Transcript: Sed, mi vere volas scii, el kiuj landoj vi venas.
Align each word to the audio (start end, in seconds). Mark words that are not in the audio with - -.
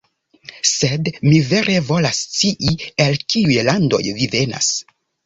Sed, 0.67 1.09
mi 1.27 1.33
vere 1.49 1.75
volas 1.89 2.21
scii, 2.29 2.71
el 3.05 3.21
kiuj 3.35 3.59
landoj 3.69 4.01
vi 4.09 4.31
venas. 4.37 4.71